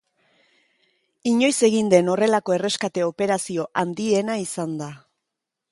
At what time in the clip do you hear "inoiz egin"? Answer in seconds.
1.31-1.91